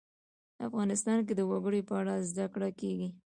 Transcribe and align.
افغانستان 0.67 1.17
کې 1.27 1.33
د 1.35 1.41
وګړي 1.51 1.81
په 1.89 1.93
اړه 2.01 2.13
زده 2.29 2.45
کړه 2.53 2.69
کېږي. 2.79 3.09